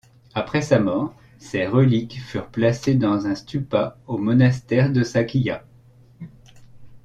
Après 0.33 0.63
sa 0.63 0.79
mort, 0.79 1.15
ses 1.37 1.67
reliques 1.67 2.19
furent 2.23 2.49
placées 2.49 2.95
dans 2.95 3.27
un 3.27 3.35
stupa 3.35 3.99
au 4.07 4.17
monastère 4.17 4.91
de 4.91 5.03
Sakya. 5.03 5.63